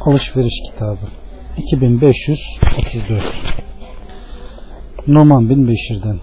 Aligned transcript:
Alışveriş 0.00 0.54
Kitabı 0.66 1.06
2534 1.56 3.22
Numan 5.06 5.50
bin 5.50 5.68
Beşir'den 5.68 6.18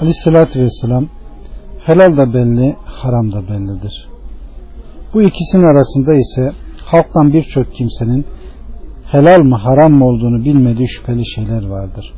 Aleyhissalatü 0.00 0.60
Vesselam 0.60 1.08
helal 1.78 2.16
da 2.16 2.34
belli, 2.34 2.76
haram 2.84 3.32
da 3.32 3.48
bellidir. 3.48 4.08
Bu 5.14 5.22
ikisinin 5.22 5.64
arasında 5.64 6.14
ise 6.14 6.52
halktan 6.84 7.32
birçok 7.32 7.74
kimsenin 7.74 8.26
helal 9.04 9.42
mı 9.42 9.56
haram 9.56 9.92
mı 9.92 10.06
olduğunu 10.06 10.44
bilmediği 10.44 10.88
şüpheli 10.88 11.26
şeyler 11.34 11.66
vardır. 11.66 12.12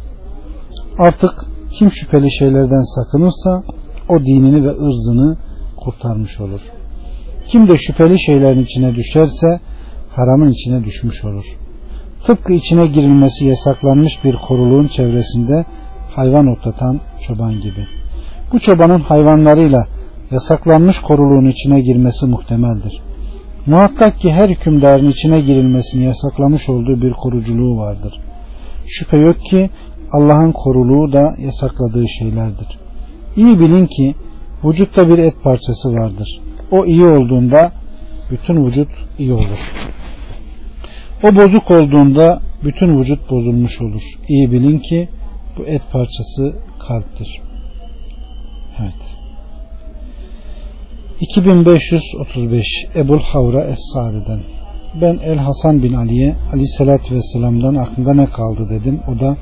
Artık 0.99 1.31
kim 1.79 1.91
şüpheli 1.91 2.33
şeylerden 2.39 2.83
sakınırsa 2.95 3.63
o 4.09 4.21
dinini 4.21 4.65
ve 4.65 4.71
ırzını 4.71 5.37
kurtarmış 5.77 6.41
olur. 6.41 6.61
Kim 7.47 7.69
de 7.69 7.77
şüpheli 7.79 8.21
şeylerin 8.21 8.65
içine 8.65 8.95
düşerse 8.95 9.61
haramın 10.17 10.49
içine 10.49 10.85
düşmüş 10.85 11.25
olur. 11.25 11.45
Tıpkı 12.27 12.53
içine 12.53 12.87
girilmesi 12.87 13.45
yasaklanmış 13.45 14.13
bir 14.25 14.37
koruluğun 14.37 14.87
çevresinde 14.87 15.65
hayvan 16.17 16.47
otlatan 16.47 17.01
çoban 17.27 17.61
gibi. 17.61 17.87
Bu 18.53 18.61
çobanın 18.61 19.01
hayvanlarıyla 19.01 19.87
yasaklanmış 20.31 20.99
koruluğun 20.99 21.45
içine 21.45 21.81
girmesi 21.81 22.27
muhtemeldir. 22.27 23.01
Muhakkak 23.67 24.19
ki 24.19 24.33
her 24.33 24.49
hükümdarın 24.49 25.11
içine 25.11 25.41
girilmesini 25.41 26.05
yasaklamış 26.05 26.69
olduğu 26.69 27.03
bir 27.03 27.13
koruculuğu 27.13 27.79
vardır. 27.79 28.21
Şüphe 28.87 29.17
yok 29.17 29.37
ki 29.51 29.71
Allah'ın 30.13 30.53
koruluğu 30.53 31.13
da 31.13 31.35
yasakladığı 31.39 32.09
şeylerdir. 32.19 32.79
İyi 33.37 33.61
bilin 33.61 33.87
ki 33.87 34.15
vücutta 34.65 35.09
bir 35.09 35.19
et 35.19 35.35
parçası 35.43 35.93
vardır. 35.93 36.41
O 36.71 36.85
iyi 36.85 37.07
olduğunda 37.07 37.73
bütün 38.31 38.67
vücut 38.67 38.89
iyi 39.19 39.33
olur. 39.33 39.73
O 41.23 41.37
bozuk 41.37 41.71
olduğunda 41.71 42.41
bütün 42.65 42.99
vücut 42.99 43.31
bozulmuş 43.31 43.81
olur. 43.81 44.03
İyi 44.29 44.53
bilin 44.53 44.79
ki 44.79 45.09
bu 45.59 45.67
et 45.67 45.83
parçası 45.93 46.55
kalptir. 46.89 47.41
Evet. 48.81 48.95
2535 51.21 52.67
Ebul 52.97 53.19
Havra 53.19 53.65
Es-Sadi'den 53.65 54.41
Ben 55.01 55.19
El 55.25 55.39
Hasan 55.39 55.83
bin 55.83 55.93
Ali'ye 55.95 56.37
Aleyhisselatü 56.53 57.15
Vesselam'dan 57.15 57.75
aklında 57.75 58.15
ne 58.15 58.27
kaldı 58.27 58.69
dedim. 58.71 59.01
O 59.09 59.21
da 59.21 59.37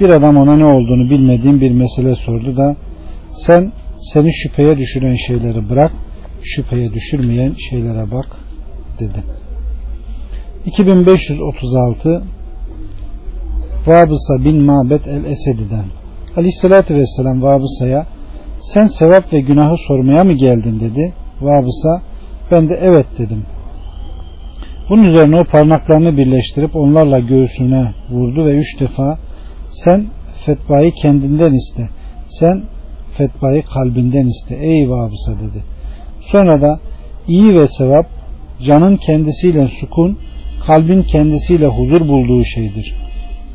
bir 0.00 0.08
adam 0.08 0.36
ona 0.36 0.56
ne 0.56 0.64
olduğunu 0.64 1.10
bilmediğim 1.10 1.60
bir 1.60 1.70
mesele 1.70 2.14
sordu 2.14 2.56
da 2.56 2.76
sen 3.32 3.72
seni 4.12 4.32
şüpheye 4.32 4.78
düşüren 4.78 5.16
şeyleri 5.26 5.70
bırak 5.70 5.92
şüpheye 6.42 6.92
düşürmeyen 6.92 7.54
şeylere 7.70 8.10
bak 8.10 8.36
dedi. 9.00 9.24
2536 10.66 12.22
Vabısa 13.86 14.44
bin 14.44 14.62
Mabet 14.62 15.06
el-Esedi'den 15.06 15.84
Aleyhisselatü 16.36 16.94
Vesselam 16.94 17.42
Vabısa'ya 17.42 18.06
sen 18.60 18.86
sevap 18.86 19.32
ve 19.32 19.40
günahı 19.40 19.76
sormaya 19.86 20.24
mı 20.24 20.32
geldin 20.32 20.80
dedi. 20.80 21.14
Vabısa 21.40 22.02
ben 22.50 22.68
de 22.68 22.78
evet 22.82 23.06
dedim. 23.18 23.42
Bunun 24.90 25.02
üzerine 25.02 25.40
o 25.40 25.44
parmaklarını 25.44 26.16
birleştirip 26.16 26.76
onlarla 26.76 27.18
göğsüne 27.18 27.94
vurdu 28.10 28.46
ve 28.46 28.50
üç 28.50 28.80
defa 28.80 29.18
sen 29.70 30.06
fetvayı 30.46 30.92
kendinden 30.92 31.52
iste. 31.52 31.88
Sen 32.28 32.62
fetvayı 33.16 33.62
kalbinden 33.62 34.26
iste. 34.26 34.54
Ey 34.54 34.90
Vabısa 34.90 35.32
dedi. 35.32 35.64
Sonra 36.20 36.62
da 36.62 36.80
iyi 37.28 37.54
ve 37.54 37.68
sevap 37.68 38.06
canın 38.62 38.96
kendisiyle 38.96 39.66
sukun, 39.66 40.18
kalbin 40.66 41.02
kendisiyle 41.02 41.66
huzur 41.66 42.08
bulduğu 42.08 42.44
şeydir. 42.44 42.94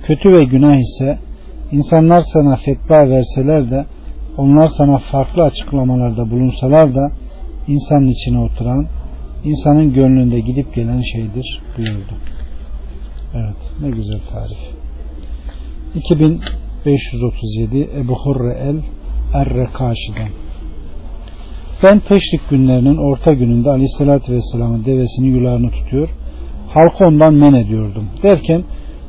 Kötü 0.03 0.29
ve 0.29 0.43
günah 0.43 0.75
ise 0.75 1.19
insanlar 1.71 2.21
sana 2.21 2.55
fetva 2.55 3.09
verseler 3.09 3.71
de 3.71 3.85
onlar 4.37 4.67
sana 4.67 4.97
farklı 4.97 5.43
açıklamalarda 5.43 6.31
bulunsalar 6.31 6.95
da 6.95 7.11
insanın 7.67 8.07
içine 8.07 8.39
oturan, 8.39 8.87
insanın 9.43 9.93
gönlünde 9.93 10.39
gidip 10.39 10.75
gelen 10.75 11.01
şeydir 11.01 11.61
buyurdu. 11.77 12.13
Evet 13.35 13.55
ne 13.81 13.89
güzel 13.89 14.19
tarif. 14.33 14.57
2537 15.95 17.89
Ebu 17.97 18.15
Hurre 18.15 18.53
el 18.53 18.77
Errekaşi'den 19.33 20.29
ben 21.83 21.99
teşrik 21.99 22.49
günlerinin 22.49 22.97
orta 22.97 23.33
gününde 23.33 23.69
aleyhissalatü 23.69 24.33
vesselamın 24.33 24.85
devesini 24.85 25.27
yularını 25.27 25.71
tutuyor. 25.71 26.09
Halkı 26.77 27.05
ondan 27.05 27.33
men 27.33 27.53
ediyordum. 27.53 28.05
Derken 28.23 28.63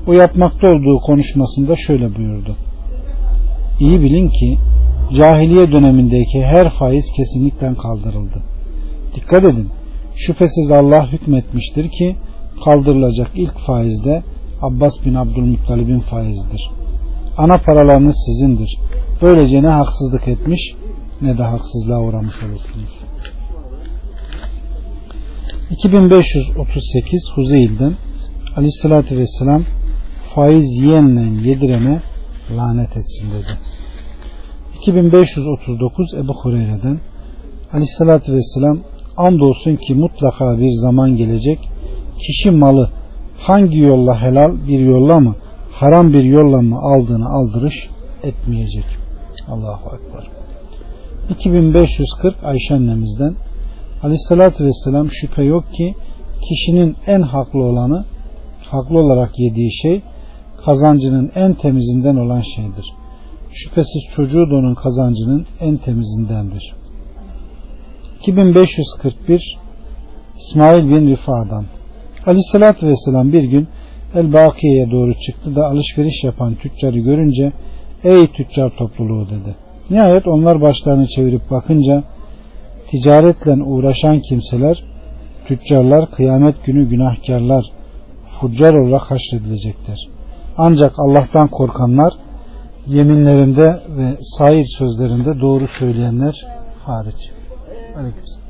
o 0.07 0.13
yapmakta 0.13 0.67
olduğu 0.67 0.99
konuşmasında 0.99 1.77
şöyle 1.77 2.17
buyurdu. 2.17 2.57
İyi 3.81 4.01
bilin 4.01 4.29
ki 4.29 4.59
cahiliye 5.17 5.73
dönemindeki 5.73 6.45
her 6.45 6.71
faiz 6.71 7.05
kesinlikle 7.17 7.75
kaldırıldı. 7.75 8.43
Dikkat 9.15 9.45
edin. 9.45 9.69
Şüphesiz 10.15 10.71
Allah 10.71 11.13
hükmetmiştir 11.13 11.89
ki 11.89 12.17
kaldırılacak 12.65 13.31
ilk 13.35 13.59
faiz 13.67 14.05
de 14.05 14.23
Abbas 14.63 14.93
bin 15.05 15.15
Abdülmuttalib'in 15.15 16.01
faizidir. 16.01 16.71
Ana 17.39 17.59
paralarınız 17.59 18.17
sizindir. 18.27 18.79
Böylece 19.23 19.63
ne 19.63 19.69
haksızlık 19.69 20.29
etmiş 20.29 20.61
ne 21.23 21.39
de 21.39 21.43
haksızlığa 21.43 22.01
uğramış 22.01 22.35
olursunuz. 22.43 22.98
2538 25.71 27.23
Huzeyl'den 27.35 27.95
Aleyhisselatü 28.57 29.19
Vesselam 29.19 29.63
faiz 30.35 30.65
yiyenle 30.65 31.49
yedirene 31.49 32.01
lanet 32.57 32.97
etsin 32.97 33.31
dedi. 33.31 33.53
2539 34.79 36.15
Ebu 36.15 36.35
Hureyre'den 36.35 37.01
Aleyhisselatü 37.73 38.33
Vesselam 38.33 38.79
andolsun 39.17 39.77
ki 39.77 39.95
mutlaka 39.95 40.59
bir 40.59 40.73
zaman 40.73 41.17
gelecek 41.17 41.59
kişi 42.27 42.51
malı 42.51 42.91
hangi 43.39 43.79
yolla 43.79 44.23
helal 44.23 44.69
bir 44.69 44.79
yolla 44.79 45.21
mı 45.21 45.35
haram 45.73 46.13
bir 46.13 46.25
yolla 46.25 46.63
mı 46.63 46.79
aldığını 46.79 47.29
aldırış 47.29 47.89
etmeyecek. 48.23 48.85
Allahu 49.49 49.97
Ekber. 49.97 50.27
2540 51.31 52.45
Ayşe 52.45 52.75
annemizden 52.75 53.35
Aleyhisselatü 54.03 54.65
Vesselam 54.65 55.11
şüphe 55.11 55.43
yok 55.43 55.65
ki 55.73 55.95
kişinin 56.49 56.97
en 57.07 57.23
haklı 57.23 57.65
olanı 57.65 58.05
haklı 58.71 58.99
olarak 58.99 59.39
yediği 59.39 59.73
şey 59.83 60.03
kazancının 60.65 61.31
en 61.35 61.55
temizinden 61.55 62.17
olan 62.17 62.43
şeydir. 62.57 62.85
Şüphesiz 63.53 64.03
çocuğu 64.17 64.51
da 64.51 64.55
onun 64.57 64.75
kazancının 64.75 65.47
en 65.61 65.77
temizindendir. 65.77 66.75
2541 68.21 69.59
İsmail 70.39 70.89
bin 70.89 71.09
Rifa'dan 71.09 71.65
Aleyhisselatü 72.27 72.87
Vesselam 72.87 73.33
bir 73.33 73.43
gün 73.43 73.69
El 74.15 74.33
Bakiye'ye 74.33 74.91
doğru 74.91 75.15
çıktı 75.15 75.57
da 75.57 75.67
alışveriş 75.67 76.25
yapan 76.25 76.55
tüccarı 76.55 76.99
görünce 76.99 77.53
ey 78.05 78.27
tüccar 78.27 78.71
topluluğu 78.77 79.27
dedi. 79.27 79.57
Nihayet 79.91 80.27
onlar 80.27 80.61
başlarını 80.61 81.07
çevirip 81.07 81.51
bakınca 81.51 82.05
ticaretle 82.91 83.63
uğraşan 83.63 84.21
kimseler, 84.21 84.85
tüccarlar 85.49 86.11
kıyamet 86.11 86.65
günü 86.65 86.89
günahkarlar, 86.89 87.65
fuccar 88.41 88.75
olarak 88.75 89.03
haşredilecektir. 89.03 90.09
Ancak 90.57 90.93
Allah'tan 90.99 91.49
korkanlar 91.49 92.13
yeminlerinde 92.87 93.81
ve 93.89 94.17
sair 94.39 94.67
sözlerinde 94.79 95.41
doğru 95.41 95.69
söyleyenler 95.79 96.35
hariç. 96.85 97.31
Aleykümselam. 97.97 98.49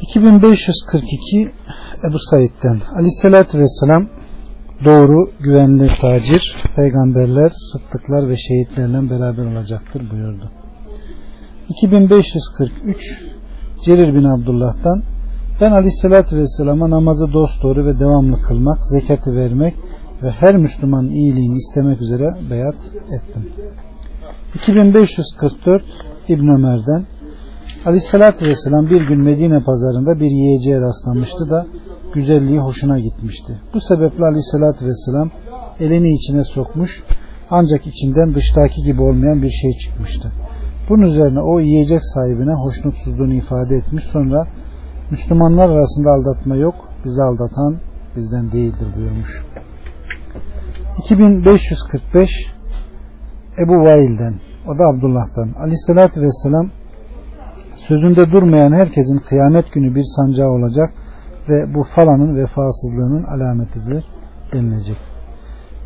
2542 0.00 1.50
Ebu 2.10 2.18
Said'den 2.30 2.80
Aleyhisselatü 2.96 3.58
Vesselam 3.58 4.08
doğru, 4.84 5.30
güvenilir 5.40 5.92
tacir, 6.00 6.56
peygamberler, 6.76 7.52
sıddıklar 7.72 8.28
ve 8.28 8.36
şehitlerle 8.36 9.10
beraber 9.10 9.46
olacaktır 9.46 10.10
buyurdu. 10.10 10.50
2543 11.70 13.24
Cerir 13.84 14.14
bin 14.14 14.24
Abdullah'tan 14.24 15.02
ben 15.60 15.72
Aleyhisselatü 15.72 16.36
Vesselam'a 16.36 16.90
namazı 16.90 17.32
dosdoğru 17.32 17.86
ve 17.86 17.98
devamlı 17.98 18.40
kılmak, 18.40 18.78
zekatı 18.86 19.36
vermek 19.36 19.74
ve 20.22 20.30
her 20.30 20.56
Müslümanın 20.56 21.10
iyiliğini 21.10 21.56
istemek 21.56 22.00
üzere 22.00 22.28
beyat 22.50 22.76
ettim. 23.16 23.52
2544 24.54 25.82
İbn 26.28 26.48
Ömer'den 26.48 27.06
Aleyhisselatü 27.86 28.46
Vesselam 28.46 28.90
bir 28.90 29.00
gün 29.00 29.20
Medine 29.20 29.60
pazarında 29.60 30.20
bir 30.20 30.30
yiyeceğe 30.30 30.80
rastlamıştı 30.80 31.50
da 31.50 31.66
güzelliği 32.14 32.58
hoşuna 32.58 32.98
gitmişti. 32.98 33.60
Bu 33.74 33.80
sebeple 33.80 34.24
Aleyhisselatü 34.24 34.86
Vesselam 34.86 35.30
elini 35.80 36.14
içine 36.14 36.44
sokmuş 36.44 37.02
ancak 37.50 37.86
içinden 37.86 38.34
dıştaki 38.34 38.82
gibi 38.82 39.02
olmayan 39.02 39.42
bir 39.42 39.50
şey 39.50 39.72
çıkmıştı. 39.72 40.32
Bunun 40.88 41.02
üzerine 41.02 41.40
o 41.40 41.60
yiyecek 41.60 42.00
sahibine 42.14 42.52
hoşnutsuzluğunu 42.52 43.34
ifade 43.34 43.76
etmiş 43.76 44.04
sonra 44.04 44.46
Müslümanlar 45.10 45.68
arasında 45.68 46.10
aldatma 46.10 46.56
yok 46.56 46.74
bizi 47.04 47.22
aldatan 47.22 47.76
bizden 48.16 48.52
değildir 48.52 48.86
buyurmuş. 48.96 49.44
2545 50.98 52.30
Ebu 53.58 53.72
Vail'den 53.72 54.34
o 54.68 54.78
da 54.78 54.84
Abdullah'tan 54.84 55.52
Aleyhisselatü 55.58 56.20
Vesselam 56.20 56.70
sözünde 57.74 58.32
durmayan 58.32 58.72
herkesin 58.72 59.18
kıyamet 59.18 59.72
günü 59.72 59.94
bir 59.94 60.04
sancağı 60.16 60.48
olacak 60.48 60.90
ve 61.48 61.74
bu 61.74 61.82
falanın 61.82 62.36
vefasızlığının 62.36 63.24
alametidir 63.24 64.04
denilecek. 64.52 64.98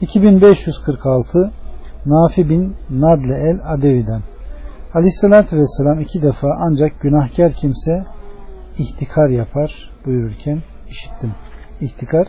2546 0.00 1.52
Nafi 2.06 2.48
bin 2.48 2.76
Nadle 2.90 3.34
el 3.34 3.60
Adevi'den 3.64 4.22
Aleyhisselatü 4.94 5.56
Vesselam 5.56 6.00
iki 6.00 6.22
defa 6.22 6.48
ancak 6.58 7.00
günahkar 7.00 7.52
kimse 7.52 8.04
ihtikar 8.78 9.28
yapar 9.28 9.90
buyururken 10.06 10.62
işittim. 10.88 11.34
İhtikar 11.80 12.28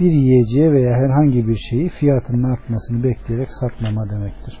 bir 0.00 0.10
yiyeceğe 0.10 0.72
veya 0.72 0.94
herhangi 0.94 1.48
bir 1.48 1.56
şeyi 1.56 1.88
fiyatının 1.88 2.52
artmasını 2.52 3.04
bekleyerek 3.04 3.48
satmama 3.52 4.10
demektir. 4.10 4.58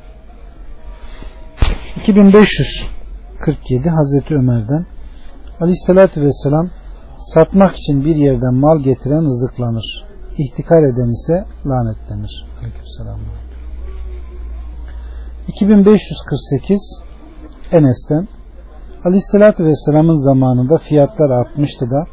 2547 1.96 3.88
Hazreti 3.88 4.34
Ömer'den 4.34 4.86
Aleyhisselatü 5.60 6.22
Vesselam 6.22 6.70
satmak 7.18 7.76
için 7.76 8.04
bir 8.04 8.16
yerden 8.16 8.54
mal 8.54 8.80
getiren 8.82 9.24
rızıklanır. 9.24 10.04
İhtikar 10.38 10.82
eden 10.82 11.12
ise 11.12 11.44
lanetlenir. 11.66 12.46
Aleykümselam. 12.60 13.20
2548 15.48 17.05
Enes'ten 17.72 18.28
Aleyhisselatü 19.04 19.64
Vesselam'ın 19.64 20.24
zamanında 20.24 20.78
fiyatlar 20.78 21.30
artmıştı 21.30 21.90
da 21.90 22.06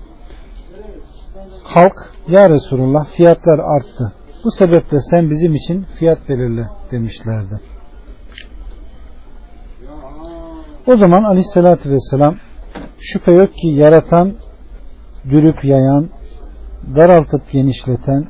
halk 1.64 1.94
ya 2.28 2.50
Resulullah 2.50 3.06
fiyatlar 3.06 3.60
arttı. 3.60 4.14
Bu 4.44 4.52
sebeple 4.52 5.02
sen 5.02 5.30
bizim 5.30 5.56
için 5.56 5.84
fiyat 5.84 6.30
belirle 6.30 6.68
demişlerdi. 6.92 7.60
O 10.88 10.98
zaman 10.98 11.24
Aleyhisselatü 11.24 11.90
Vesselam 11.90 12.36
şüphe 13.00 13.32
yok 13.32 13.50
ki 13.54 13.68
yaratan, 13.68 14.34
dürüp 15.30 15.66
yayan, 15.66 16.10
daraltıp 16.96 17.52
genişleten, 17.52 18.28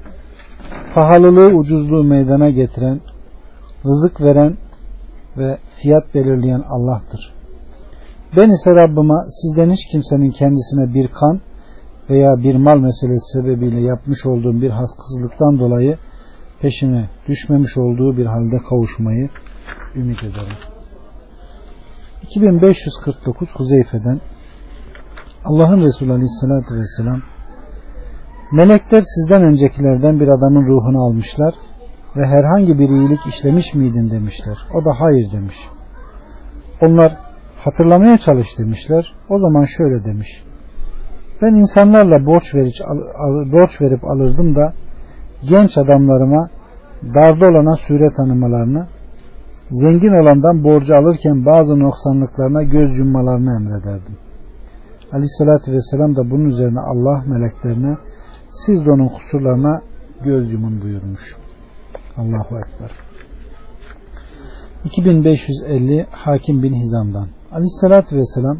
pahalılığı 0.95 1.57
ucuzluğu 1.57 2.03
meydana 2.03 2.49
getiren, 2.49 3.01
rızık 3.85 4.21
veren 4.21 4.57
ve 5.37 5.57
fiyat 5.81 6.15
belirleyen 6.15 6.63
Allah'tır. 6.69 7.33
Ben 8.37 8.49
ise 8.49 8.75
Rabbime 8.75 9.13
sizden 9.29 9.71
hiç 9.71 9.85
kimsenin 9.91 10.31
kendisine 10.31 10.93
bir 10.93 11.07
kan 11.07 11.41
veya 12.09 12.33
bir 12.43 12.55
mal 12.55 12.79
meselesi 12.79 13.39
sebebiyle 13.39 13.81
yapmış 13.81 14.25
olduğum 14.25 14.61
bir 14.61 14.69
haksızlıktan 14.69 15.59
dolayı 15.59 15.97
peşine 16.61 17.09
düşmemiş 17.27 17.77
olduğu 17.77 18.17
bir 18.17 18.25
halde 18.25 18.57
kavuşmayı 18.69 19.29
ümit 19.95 20.23
ederim. 20.23 20.57
2549 22.23 23.49
Huzeyfe'den 23.55 24.21
Allah'ın 25.45 25.81
Resulü 25.81 26.11
Aleyhisselatü 26.11 26.75
Vesselam 26.75 27.21
Melekler 28.51 29.01
sizden 29.01 29.43
öncekilerden 29.43 30.19
bir 30.19 30.27
adamın 30.27 30.63
ruhunu 30.63 31.05
almışlar 31.05 31.53
ve 32.17 32.25
herhangi 32.25 32.79
bir 32.79 32.89
iyilik 32.89 33.27
işlemiş 33.27 33.73
miydin 33.73 34.11
demişler. 34.11 34.57
O 34.73 34.85
da 34.85 34.93
hayır 34.99 35.31
demiş. 35.31 35.55
Onlar 36.81 37.17
hatırlamaya 37.65 38.17
çalış 38.17 38.47
demişler. 38.57 39.13
O 39.29 39.39
zaman 39.39 39.65
şöyle 39.65 40.05
demiş. 40.05 40.43
Ben 41.41 41.55
insanlarla 41.55 42.25
borç 42.25 42.55
verip, 42.55 42.73
borç 43.51 43.81
verip 43.81 44.03
alırdım 44.03 44.55
da 44.55 44.73
genç 45.49 45.77
adamlarıma 45.77 46.49
darda 47.15 47.45
olana 47.45 47.75
sure 47.75 48.09
tanımalarını, 48.17 48.87
zengin 49.71 50.21
olandan 50.21 50.63
borcu 50.63 50.95
alırken 50.95 51.45
bazı 51.45 51.79
noksanlıklarına 51.79 52.63
göz 52.63 52.99
yummalarını 52.99 53.51
emrederdim. 53.61 54.17
Aleyhissalatü 55.11 55.71
vesselam 55.71 56.15
da 56.15 56.31
bunun 56.31 56.45
üzerine 56.45 56.79
Allah 56.79 57.23
meleklerine 57.27 57.97
siz 58.65 58.85
de 58.85 58.91
onun 58.91 59.07
kusurlarına 59.07 59.81
göz 60.23 60.53
yumun 60.53 60.81
buyurmuş. 60.81 61.42
Allahu 62.17 62.57
Ekber. 62.57 62.91
2550 64.85 66.05
Hakim 66.11 66.63
bin 66.63 66.73
Hizam'dan 66.73 67.27
Aleyhissalatü 67.51 68.15
Vesselam 68.15 68.57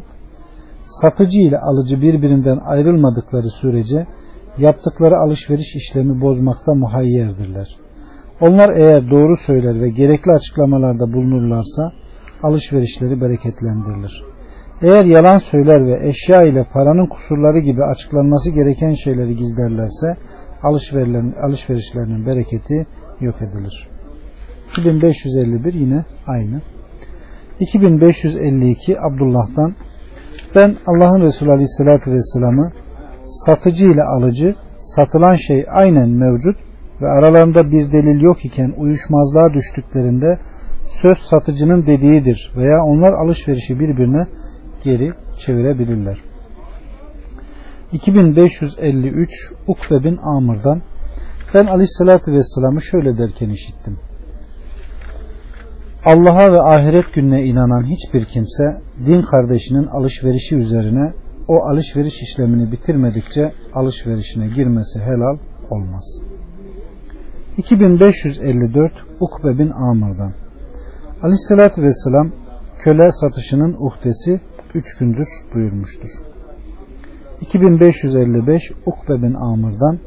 satıcı 0.86 1.38
ile 1.38 1.58
alıcı 1.58 2.02
birbirinden 2.02 2.58
ayrılmadıkları 2.64 3.50
sürece 3.60 4.06
yaptıkları 4.58 5.14
alışveriş 5.16 5.76
işlemi 5.76 6.20
bozmakta 6.20 6.74
muhayyerdirler. 6.74 7.68
Onlar 8.40 8.76
eğer 8.76 9.10
doğru 9.10 9.36
söyler 9.46 9.80
ve 9.80 9.88
gerekli 9.88 10.32
açıklamalarda 10.32 11.12
bulunurlarsa 11.12 11.92
alışverişleri 12.42 13.20
bereketlendirilir. 13.20 14.24
Eğer 14.82 15.04
yalan 15.04 15.38
söyler 15.38 15.86
ve 15.86 16.08
eşya 16.08 16.42
ile 16.42 16.66
paranın 16.72 17.06
kusurları 17.06 17.58
gibi 17.58 17.84
açıklanması 17.84 18.50
gereken 18.50 18.94
şeyleri 18.94 19.36
gizlerlerse 19.36 20.16
alışverişlerinin 21.42 22.26
bereketi 22.26 22.86
yok 23.20 23.42
edilir. 23.42 23.88
2551 24.70 25.74
yine 25.74 26.04
aynı. 26.26 26.60
2552 27.60 29.00
Abdullah'dan 29.00 29.74
ben 30.54 30.76
Allah'ın 30.86 31.22
Resulü 31.22 31.50
Aleyhisselatü 31.50 32.12
Vesselam'ı 32.12 32.72
satıcı 33.46 33.86
ile 33.86 34.02
alıcı 34.02 34.54
satılan 34.82 35.36
şey 35.36 35.66
aynen 35.70 36.10
mevcut 36.10 36.56
ve 37.00 37.06
aralarında 37.06 37.70
bir 37.70 37.92
delil 37.92 38.20
yok 38.20 38.44
iken 38.44 38.74
uyuşmazlığa 38.76 39.54
düştüklerinde 39.54 40.38
söz 41.02 41.18
satıcının 41.18 41.86
dediğidir 41.86 42.52
veya 42.56 42.84
onlar 42.84 43.12
alışverişi 43.12 43.80
birbirine 43.80 44.26
geri 44.84 45.12
çevirebilirler. 45.46 46.18
2553 47.92 49.30
Ukbe 49.66 50.04
bin 50.04 50.16
Amr'dan 50.16 50.82
ben 51.54 51.66
aleyhissalatü 51.66 52.32
vesselam'ı 52.32 52.82
şöyle 52.82 53.18
derken 53.18 53.50
işittim. 53.50 53.98
Allah'a 56.04 56.52
ve 56.52 56.60
ahiret 56.60 57.14
gününe 57.14 57.44
inanan 57.44 57.82
hiçbir 57.82 58.24
kimse 58.24 58.80
din 59.06 59.22
kardeşinin 59.22 59.86
alışverişi 59.86 60.56
üzerine 60.56 61.12
o 61.48 61.64
alışveriş 61.64 62.14
işlemini 62.22 62.72
bitirmedikçe 62.72 63.52
alışverişine 63.74 64.46
girmesi 64.46 64.98
helal 65.00 65.38
olmaz. 65.70 66.20
2554 67.56 68.92
Ukbe 69.20 69.58
bin 69.58 69.70
Amr'dan 69.70 70.32
Aleyhissalatü 71.22 71.82
Vesselam 71.82 72.32
köle 72.78 73.12
satışının 73.12 73.76
uhdesi 73.78 74.40
3 74.74 74.96
gündür 74.96 75.28
buyurmuştur. 75.54 76.10
2555 77.40 78.62
Ukbe 78.86 79.22
bin 79.22 79.34
Amr'dan 79.34 79.98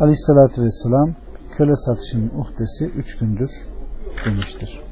Aleyhissalatü 0.00 0.62
Vesselam 0.62 1.14
köle 1.56 1.76
satışının 1.76 2.30
uhdesi 2.38 2.84
3 2.84 3.18
gündür 3.18 3.50
demiştir. 4.26 4.82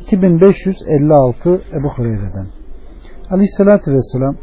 2556 0.00 1.62
Ebu 1.80 1.88
Hureyre'den 1.88 2.46
Aleyhissalatü 3.30 3.92
Vesselam 3.92 4.36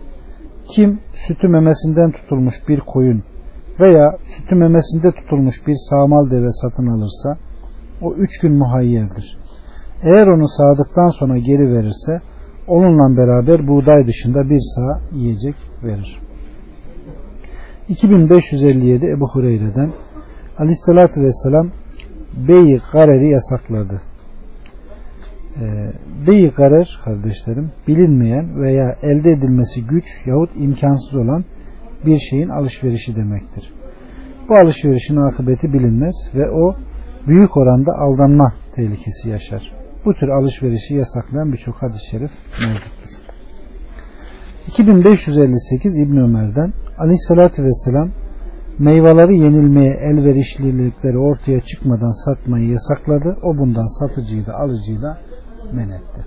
kim 0.76 1.00
sütü 1.28 1.48
memesinden 1.48 2.12
tutulmuş 2.12 2.56
bir 2.68 2.80
koyun 2.80 3.24
veya 3.80 4.18
sütü 4.38 4.56
memesinde 4.56 5.12
tutulmuş 5.12 5.68
bir 5.68 5.76
sağmal 5.90 6.32
deve 6.32 6.52
satın 6.52 6.88
alırsa 6.88 7.38
o 8.02 8.14
üç 8.14 8.40
gün 8.40 8.54
muhayyerdir. 8.58 9.38
Eğer 10.04 10.28
onu 10.28 10.48
sağdıktan 10.48 11.10
sonra 11.20 11.38
geri 11.38 11.74
verirse 11.74 12.22
onunla 12.68 13.18
beraber 13.18 13.68
buğday 13.68 14.08
dışında 14.08 14.50
bir 14.50 14.62
sağ 14.76 15.02
yiyecek 15.16 15.56
verir. 15.84 16.20
2557 17.90 19.06
Ebu 19.06 19.28
Hureyre'den 19.28 19.92
Aleyhisselatü 20.58 21.22
Vesselam 21.22 21.72
beyi 22.48 22.82
gareri 22.94 23.30
yasakladı. 23.30 24.02
E, 25.62 25.66
beyi 26.28 26.50
garer 26.50 27.00
kardeşlerim 27.06 27.72
bilinmeyen 27.88 28.62
veya 28.62 28.96
elde 29.02 29.32
edilmesi 29.32 29.86
güç 29.86 30.06
yahut 30.25 30.50
imkansız 30.56 31.16
olan 31.16 31.46
bir 32.06 32.20
şeyin 32.30 32.50
alışverişi 32.50 33.16
demektir. 33.16 33.74
Bu 34.50 34.56
alışverişin 34.56 35.16
akıbeti 35.16 35.74
bilinmez 35.74 36.16
ve 36.36 36.52
o 36.52 36.75
büyük 37.28 37.58
oranda 37.58 37.92
aldanma 37.92 38.54
tehlikesi 38.75 39.30
yaşar. 39.30 39.72
Bu 40.06 40.13
tür 40.13 40.28
alışverişi 40.28 40.94
yasaklayan 40.94 41.54
birçok 41.54 41.75
hadis-i 41.75 42.12
şerif 42.12 42.32
mevcuttur. 42.62 43.10
2558 44.68 45.98
İbn 45.98 46.18
Ömer'den 46.18 46.74
Aleyhisselatü 47.04 47.64
Vesselam 47.64 48.10
meyveleri 48.80 49.38
yenilmeye 49.38 49.94
elverişlilikleri 49.94 51.18
ortaya 51.18 51.60
çıkmadan 51.62 52.26
satmayı 52.26 52.70
yasakladı. 52.70 53.38
O 53.44 53.58
bundan 53.58 54.00
satıcıyı 54.00 54.46
da 54.46 54.54
alıcıyı 54.56 55.02
da 55.02 55.18
men 55.74 55.90
etti. 55.90 56.26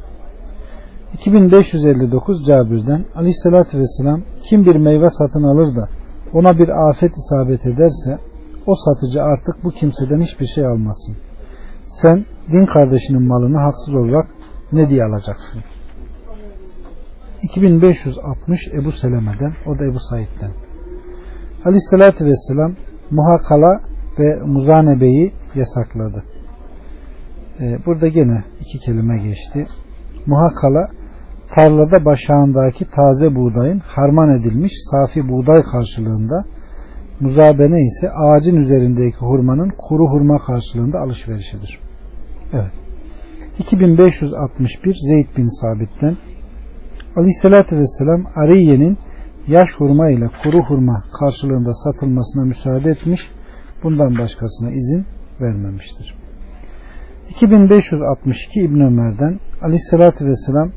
2559 1.14 2.46
Cabir'den 2.46 3.04
Aleyhisselatü 3.14 3.78
Vesselam 3.78 4.22
kim 4.42 4.64
bir 4.64 4.76
meyve 4.76 5.10
satın 5.10 5.42
alır 5.42 5.76
da 5.76 5.88
ona 6.32 6.58
bir 6.58 6.68
afet 6.90 7.12
isabet 7.16 7.66
ederse 7.66 8.18
o 8.66 8.74
satıcı 8.74 9.22
artık 9.22 9.64
bu 9.64 9.70
kimseden 9.70 10.20
hiçbir 10.20 10.46
şey 10.46 10.66
almasın. 10.66 11.16
Sen 11.88 12.24
din 12.52 12.66
kardeşinin 12.66 13.22
malını 13.22 13.58
haksız 13.58 13.94
olarak 13.94 14.26
ne 14.72 14.88
diye 14.88 15.04
alacaksın? 15.04 15.60
2560 17.42 18.60
Ebu 18.74 18.92
Seleme'den, 18.92 19.52
o 19.66 19.78
da 19.78 19.84
Ebu 19.84 20.00
Said'den. 20.00 20.65
Aleyhissalatü 21.66 22.24
Vesselam 22.24 22.72
muhakala 23.10 23.80
ve 24.18 24.40
muzanebeyi 24.46 25.32
yasakladı. 25.54 26.24
Ee, 27.60 27.78
burada 27.86 28.08
gene 28.08 28.44
iki 28.60 28.78
kelime 28.78 29.18
geçti. 29.18 29.66
Muhakala 30.26 30.88
tarlada 31.54 32.04
başağındaki 32.04 32.84
taze 32.90 33.34
buğdayın 33.34 33.78
harman 33.78 34.40
edilmiş 34.40 34.72
safi 34.90 35.28
buğday 35.28 35.62
karşılığında 35.62 36.44
muzabene 37.20 37.80
ise 37.80 38.10
ağacın 38.10 38.56
üzerindeki 38.56 39.16
hurmanın 39.16 39.72
kuru 39.78 40.06
hurma 40.06 40.38
karşılığında 40.38 40.98
alışverişidir. 40.98 41.80
Evet. 42.52 42.72
2561 43.58 44.96
Zeyd 45.08 45.36
bin 45.36 45.60
Sabit'ten 45.60 46.16
Aleyhisselatü 47.16 47.76
Vesselam 47.76 48.26
Ariye'nin 48.34 48.98
yaş 49.46 49.68
hurma 49.78 50.10
ile 50.10 50.30
kuru 50.42 50.62
hurma 50.62 51.04
karşılığında 51.18 51.74
satılmasına 51.74 52.44
müsaade 52.44 52.90
etmiş, 52.90 53.20
bundan 53.82 54.18
başkasına 54.18 54.70
izin 54.70 55.06
vermemiştir. 55.40 56.14
2562 57.28 58.60
İbn 58.60 58.80
Ömer'den 58.80 59.40
Aleyhisselatü 59.62 60.26
Vesselam 60.26 60.70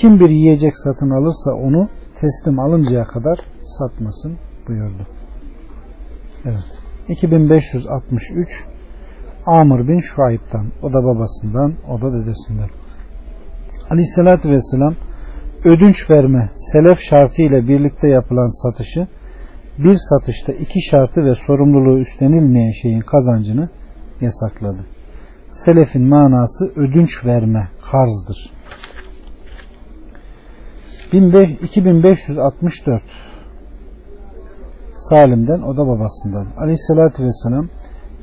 kim 0.00 0.20
bir 0.20 0.30
yiyecek 0.30 0.72
satın 0.78 1.10
alırsa 1.10 1.50
onu 1.50 1.88
teslim 2.20 2.58
alıncaya 2.58 3.04
kadar 3.04 3.38
satmasın 3.78 4.38
buyurdu. 4.68 5.06
Evet. 6.44 6.78
2563 7.08 8.48
Amr 9.46 9.88
bin 9.88 9.98
Şuayb'dan 9.98 10.72
o 10.82 10.92
da 10.92 11.04
babasından 11.04 11.74
o 11.88 12.00
da 12.00 12.12
dedesinden. 12.12 12.70
Aleyhisselatü 13.90 14.50
Vesselam 14.50 14.94
ödünç 15.64 16.10
verme 16.10 16.50
selef 16.72 16.98
şartı 17.00 17.42
ile 17.42 17.68
birlikte 17.68 18.08
yapılan 18.08 18.62
satışı 18.62 19.06
bir 19.78 19.96
satışta 20.10 20.52
iki 20.52 20.82
şartı 20.90 21.24
ve 21.24 21.34
sorumluluğu 21.34 21.98
üstlenilmeyen 21.98 22.72
şeyin 22.82 23.00
kazancını 23.00 23.68
yasakladı. 24.20 24.86
Selefin 25.50 26.08
manası 26.08 26.72
ödünç 26.76 27.26
verme, 27.26 27.68
karzdır. 27.90 28.52
2564 31.12 33.02
Salim'den 34.96 35.62
o 35.62 35.76
da 35.76 35.86
babasından. 35.86 36.46
Aleyhissalatü 36.56 37.22
vesselam 37.22 37.68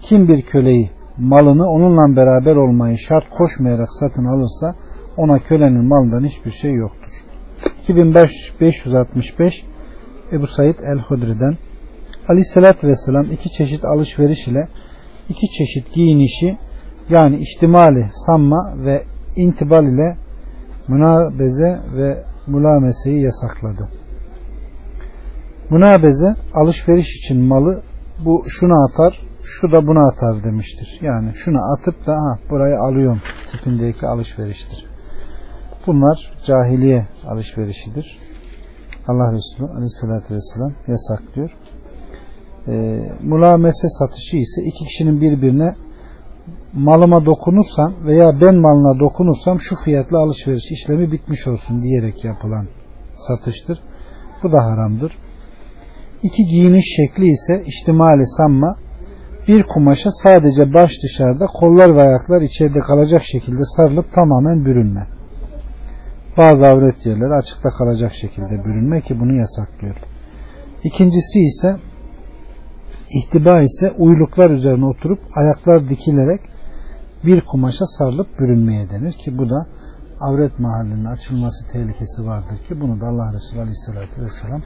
kim 0.02 0.28
bir 0.28 0.42
köleyi 0.42 0.92
malını 1.18 1.70
onunla 1.70 2.16
beraber 2.16 2.56
olmayı 2.56 2.98
şart 2.98 3.30
koşmayarak 3.30 3.94
satın 4.00 4.26
alırsa 4.26 4.76
ona 5.18 5.40
kölenin 5.40 5.86
malından 5.86 6.24
hiçbir 6.24 6.52
şey 6.52 6.74
yoktur. 6.74 7.27
2565 7.88 9.66
Ebu 10.32 10.48
Said 10.48 10.76
el-Hudri'den 10.80 11.58
Aleyhissalatü 12.30 12.88
vesselam 12.88 13.32
iki 13.32 13.52
çeşit 13.52 13.86
alışveriş 13.86 14.48
ile 14.48 14.68
iki 15.30 15.48
çeşit 15.58 15.94
giyinişi 15.94 16.58
yani 17.10 17.40
ihtimali 17.40 18.10
sanma 18.26 18.74
ve 18.86 19.04
intibal 19.36 19.84
ile 19.84 20.18
münabeze 20.88 21.80
ve 21.98 22.24
mülameseyi 22.48 23.22
yasakladı. 23.22 23.90
Münabeze 25.70 26.36
alışveriş 26.54 27.08
için 27.18 27.42
malı 27.42 27.82
bu 28.26 28.46
şunu 28.48 28.74
atar, 28.90 29.22
şu 29.44 29.72
da 29.72 29.88
bunu 29.88 30.00
atar 30.08 30.44
demiştir. 30.44 31.00
Yani 31.02 31.32
şunu 31.36 31.58
atıp 31.74 32.08
da 32.08 32.14
ha 32.14 32.40
burayı 32.50 32.80
alıyorum 32.80 33.22
tipindeki 33.52 34.08
alışveriştir. 34.08 34.97
Bunlar 35.88 36.34
cahiliye 36.46 37.08
alışverişidir. 37.28 38.20
Allah 39.08 39.34
Resulü 39.34 39.68
aleyhissalatü 39.72 40.34
vesselam 40.36 40.74
yasaklıyor. 40.88 41.52
E, 42.68 43.02
mulamese 43.24 43.88
satışı 44.00 44.38
ise 44.38 44.62
iki 44.62 44.86
kişinin 44.86 45.22
birbirine 45.22 45.76
malıma 46.74 47.26
dokunursan 47.26 48.06
veya 48.06 48.42
ben 48.42 48.56
malına 48.56 49.00
dokunursam 49.00 49.62
şu 49.62 49.76
fiyatla 49.76 50.18
alışveriş 50.18 50.72
işlemi 50.72 51.12
bitmiş 51.12 51.48
olsun 51.48 51.84
diyerek 51.84 52.26
yapılan 52.26 52.68
satıştır. 53.28 53.80
Bu 54.44 54.52
da 54.52 54.66
haramdır. 54.66 55.18
İki 56.24 56.44
giyiniş 56.44 56.86
şekli 56.98 57.28
ise 57.28 57.64
ihtimali 57.66 58.28
sanma 58.28 58.76
bir 59.48 59.64
kumaşa 59.64 60.10
sadece 60.24 60.74
baş 60.74 60.92
dışarıda 61.04 61.46
kollar 61.46 61.96
ve 61.96 62.02
ayaklar 62.02 62.42
içeride 62.42 62.80
kalacak 62.80 63.22
şekilde 63.24 63.62
sarılıp 63.76 64.14
tamamen 64.14 64.66
bürünme. 64.66 65.17
Bazı 66.38 66.68
avret 66.68 67.06
yerleri 67.06 67.34
açıkta 67.34 67.70
kalacak 67.70 68.14
şekilde 68.14 68.66
bürünme 68.66 69.02
ki 69.02 69.20
bunu 69.20 69.34
yasaklıyor. 69.34 69.96
İkincisi 70.84 71.40
ise 71.40 71.76
ihtiba 73.10 73.62
ise 73.62 73.92
uyluklar 73.98 74.50
üzerine 74.50 74.86
oturup 74.86 75.20
ayaklar 75.36 75.90
dikilerek 75.90 76.42
bir 77.26 77.42
kumaşa 77.42 77.86
sarılıp 77.86 78.40
bürünmeye 78.40 78.90
denir 78.90 79.14
ki 79.14 79.38
bu 79.38 79.50
da 79.50 79.68
avret 80.20 80.60
mahallinin 80.60 81.06
açılması 81.06 81.68
tehlikesi 81.72 82.26
vardır 82.26 82.58
ki 82.68 82.82
bunu 82.82 83.02
da 83.02 83.08
Allah 83.08 83.34
Resulü 83.34 83.60
Aleyhisselatü 83.60 84.22
Vesselam 84.22 84.62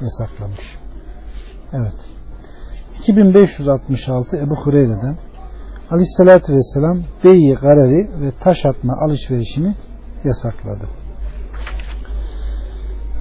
yasaklamış. 0.00 0.78
Evet. 1.72 1.94
2566 2.98 4.36
Ebu 4.36 4.56
Hureyre'den 4.56 5.16
Aleyhisselatü 5.90 6.52
Vesselam 6.52 6.98
beyi 7.24 7.54
garari 7.54 8.10
ve 8.20 8.30
taş 8.40 8.64
atma 8.64 8.94
alışverişini 9.04 9.74
yasakladı. 10.24 11.03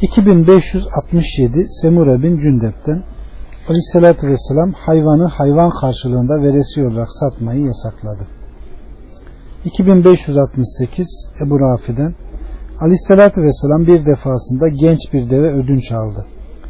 2567 0.04 1.66
Semure 1.82 2.24
bin 2.24 2.38
Cündep'ten 2.38 3.04
Aleyhisselatü 3.70 4.28
Vesselam 4.28 4.72
hayvanı 4.72 5.26
hayvan 5.26 5.70
karşılığında 5.82 6.44
veresi 6.44 6.88
olarak 6.88 7.08
satmayı 7.20 7.62
yasakladı. 7.62 8.28
2568 9.66 11.08
Ebu 11.46 11.60
Rafi'den 11.60 12.16
Aleyhisselatü 12.80 13.42
Vesselam 13.42 13.88
bir 13.88 14.06
defasında 14.06 14.68
genç 14.68 15.00
bir 15.14 15.30
deve 15.30 15.52
ödünç 15.52 15.92
aldı. 15.92 16.26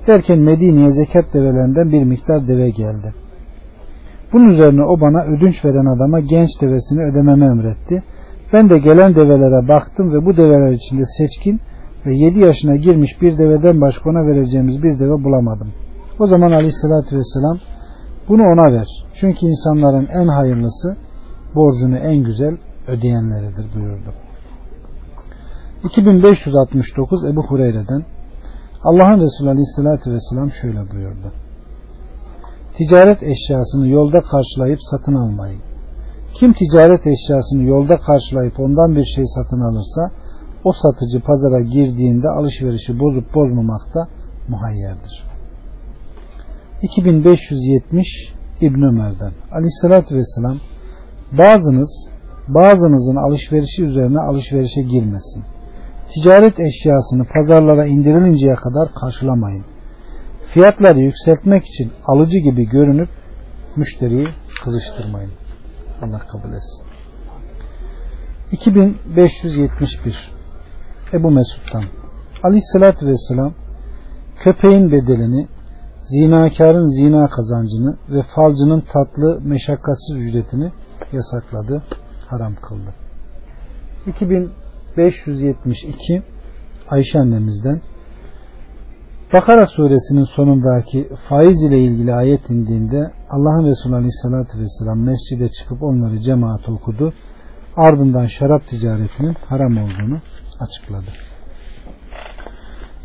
Derken 0.08 0.40
Medine'ye 0.40 0.92
zekat 0.92 1.34
develerinden 1.34 1.92
bir 1.92 2.04
miktar 2.04 2.48
deve 2.48 2.70
geldi. 2.70 3.14
Bunun 4.34 4.50
üzerine 4.50 4.84
o 4.84 5.02
bana 5.02 5.24
ödünç 5.24 5.66
veren 5.66 5.96
adama 5.96 6.20
genç 6.20 6.50
devesini 6.62 7.04
ödememi 7.04 7.46
emretti. 7.46 8.04
Ben 8.54 8.70
de 8.70 8.78
gelen 8.78 9.16
develere 9.16 9.68
baktım 9.68 10.14
ve 10.14 10.26
bu 10.26 10.38
develer 10.38 10.72
içinde 10.72 11.04
seçkin 11.18 11.62
ve 12.06 12.16
7 12.16 12.40
yaşına 12.40 12.76
girmiş 12.76 13.22
bir 13.22 13.38
deveden 13.38 13.82
başka 13.82 14.10
ona 14.10 14.28
vereceğimiz 14.28 14.84
bir 14.84 15.00
deve 15.00 15.24
bulamadım. 15.24 15.74
O 16.20 16.28
zaman 16.28 16.52
aleyhissalatü 16.52 17.18
vesselam 17.18 17.58
bunu 18.30 18.42
ona 18.42 18.74
ver. 18.74 18.88
Çünkü 19.14 19.46
insanların 19.46 20.08
en 20.08 20.28
hayırlısı 20.28 20.98
borcunu 21.56 21.98
en 21.98 22.24
güzel 22.24 22.58
ödeyenleridir 22.88 23.76
buyurdu. 23.76 24.14
2569 25.84 27.26
Ebu 27.26 27.44
Hureyre'den 27.44 28.06
Allah'ın 28.84 29.20
Resulü 29.22 29.50
Aleyhisselatü 29.50 30.12
Vesselam 30.12 30.52
şöyle 30.52 30.92
buyurdu. 30.92 31.32
Ticaret 32.78 33.24
eşyasını 33.24 33.88
yolda 33.88 34.22
karşılayıp 34.22 34.80
satın 34.92 35.14
almayın. 35.14 35.62
Kim 36.34 36.54
ticaret 36.54 37.08
eşyasını 37.08 37.64
yolda 37.64 37.98
karşılayıp 37.98 38.60
ondan 38.60 38.96
bir 38.96 39.06
şey 39.16 39.24
satın 39.28 39.62
alırsa 39.62 40.12
o 40.64 40.74
satıcı 40.74 41.20
pazara 41.20 41.62
girdiğinde 41.62 42.30
alışverişi 42.30 43.00
bozup 43.00 43.36
bozmamakta 43.36 44.08
muhayyerdir. 44.48 45.24
2570 46.82 48.08
İbn 48.62 48.82
Ömer'den 48.82 49.34
Aleyhisselatü 49.52 50.16
Vesselam 50.16 50.58
bazınız 51.32 52.08
bazınızın 52.48 53.16
alışverişi 53.16 53.84
üzerine 53.84 54.20
alışverişe 54.20 54.82
girmesin. 54.82 55.44
Ticaret 56.14 56.60
eşyasını 56.60 57.26
pazarlara 57.26 57.86
indirilinceye 57.86 58.56
kadar 58.56 58.94
karşılamayın. 58.94 59.66
Fiyatları 60.54 61.00
yükseltmek 61.00 61.66
için 61.66 61.92
alıcı 62.06 62.38
gibi 62.38 62.70
görünüp 62.70 63.10
müşteriyi 63.76 64.28
kızıştırmayın. 64.64 65.32
Allah 66.02 66.20
kabul 66.20 66.54
etsin. 66.54 66.86
2571 68.52 70.32
Ebu 71.14 71.32
Mesud'dan 71.32 71.84
Aleyhisselatü 72.44 73.08
Vesselam 73.08 73.54
köpeğin 74.40 74.92
bedelini 74.92 75.48
zinakarın 76.04 76.86
zina 76.86 77.30
kazancını 77.30 77.98
ve 78.10 78.24
falcının 78.36 78.84
tatlı 78.94 79.42
meşakkatsiz 79.42 80.18
ücretini 80.18 80.72
yasakladı, 81.12 81.84
haram 82.28 82.56
kıldı. 82.56 82.94
2572 84.08 86.24
Ayşe 86.90 87.20
annemizden 87.20 87.82
Bakara 89.34 89.66
suresinin 89.66 90.24
sonundaki 90.24 91.10
faiz 91.30 91.64
ile 91.64 91.80
ilgili 91.80 92.14
ayet 92.14 92.50
indiğinde 92.50 93.12
Allah'ın 93.30 93.66
Resulü 93.66 93.96
Aleyhisselatü 93.96 94.60
Vesselam 94.60 95.00
mescide 95.00 95.50
çıkıp 95.50 95.84
onları 95.84 96.20
cemaate 96.20 96.72
okudu. 96.72 97.14
Ardından 97.76 98.26
şarap 98.26 98.68
ticaretinin 98.68 99.36
haram 99.50 99.78
olduğunu 99.78 100.20
açıkladı. 100.64 101.12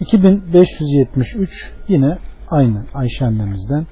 2573 0.00 1.72
yine 1.88 2.18
aynı 2.50 2.84
Ayşe 2.94 3.24
annemizden. 3.24 3.86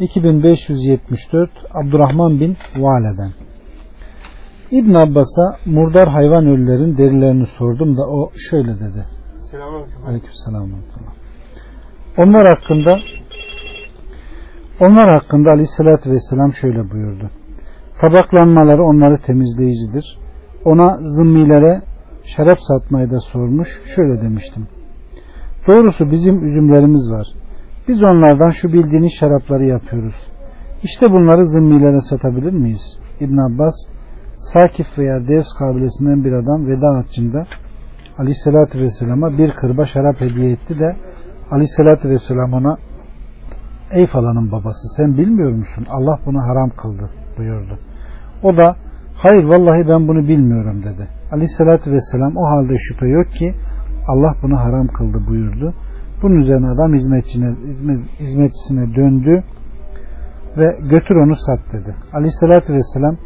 2574 0.00 1.50
Abdurrahman 1.74 2.40
bin 2.40 2.56
Vale'den. 2.76 3.30
İbn 4.70 4.94
Abbas'a 4.94 5.56
murdar 5.66 6.08
hayvan 6.08 6.46
ölülerin 6.46 6.96
derilerini 6.98 7.46
sordum 7.46 7.96
da 7.96 8.02
o 8.02 8.30
şöyle 8.50 8.74
dedi. 8.80 9.06
Selamünaleyküm. 9.50 10.06
Aleykümselam. 10.06 10.70
Onlar 12.18 12.48
hakkında 12.48 12.96
onlar 14.80 15.20
hakkında 15.20 15.50
Aleyhisselatü 15.50 16.10
Vesselam 16.10 16.52
şöyle 16.52 16.90
buyurdu. 16.90 17.30
Tabaklanmaları 18.00 18.84
onları 18.84 19.18
temizleyicidir. 19.18 20.18
Ona 20.64 20.98
zımmilere 21.00 21.82
şarap 22.36 22.58
satmayı 22.60 23.10
da 23.10 23.20
sormuş. 23.20 23.68
Şöyle 23.96 24.22
demiştim. 24.22 24.66
Doğrusu 25.68 26.10
bizim 26.10 26.44
üzümlerimiz 26.44 27.10
var. 27.10 27.26
Biz 27.88 28.02
onlardan 28.02 28.50
şu 28.50 28.72
bildiğiniz 28.72 29.12
şarapları 29.20 29.64
yapıyoruz. 29.64 30.14
İşte 30.82 31.06
bunları 31.06 31.46
zımmilere 31.46 32.00
satabilir 32.00 32.52
miyiz? 32.52 32.98
İbn 33.20 33.38
Abbas 33.38 33.74
Sakif 34.38 34.98
veya 34.98 35.28
Devs 35.28 35.52
kabilesinden 35.58 36.24
bir 36.24 36.32
adam 36.32 36.66
veda 36.66 36.98
haccında 36.98 37.46
Aleyhisselatü 38.18 38.80
Vesselam'a 38.80 39.38
bir 39.38 39.50
kırba 39.50 39.86
şarap 39.86 40.20
hediye 40.20 40.52
etti 40.52 40.78
de 40.78 40.96
Aleyhisselatü 41.50 42.08
Vesselam 42.08 42.52
ona 42.52 42.76
Ey 43.90 44.06
falanın 44.06 44.52
babası 44.52 44.88
sen 44.96 45.16
bilmiyor 45.18 45.52
musun? 45.52 45.86
Allah 45.90 46.18
bunu 46.26 46.38
haram 46.38 46.70
kıldı 46.70 47.10
buyurdu. 47.38 47.78
O 48.42 48.56
da 48.56 48.76
hayır 49.16 49.44
vallahi 49.44 49.88
ben 49.88 50.08
bunu 50.08 50.28
bilmiyorum 50.28 50.82
dedi. 50.82 51.08
Aleyhisselatü 51.32 51.92
Vesselam 51.92 52.36
o 52.36 52.44
halde 52.44 52.78
şüphe 52.78 53.06
yok 53.06 53.32
ki 53.32 53.54
Allah 54.08 54.34
bunu 54.42 54.56
haram 54.56 54.86
kıldı 54.86 55.26
buyurdu. 55.28 55.74
Bunun 56.22 56.40
üzerine 56.40 56.68
adam 56.68 56.92
hizmetçine, 56.92 57.54
hizmetçisine 58.20 58.94
döndü 58.94 59.44
ve 60.56 60.78
götür 60.90 61.16
onu 61.16 61.36
sat 61.36 61.60
dedi. 61.72 61.96
Aleyhisselatü 62.12 62.72
Vesselam 62.74 63.16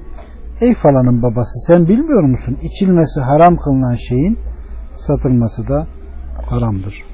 Ey 0.60 0.74
falanın 0.74 1.22
babası 1.22 1.58
sen 1.66 1.88
bilmiyor 1.88 2.22
musun? 2.22 2.58
İçilmesi 2.62 3.20
haram 3.20 3.56
kılınan 3.56 3.96
şeyin 4.08 4.38
satılması 4.96 5.68
da 5.68 5.86
haramdır. 6.50 7.05